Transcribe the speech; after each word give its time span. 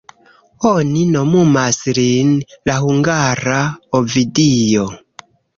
Oni 0.69 1.03
nomumas 1.15 1.77
lin 1.99 2.33
"la 2.71 2.79
hungara 2.87 3.63
Ovidio". 4.01 4.89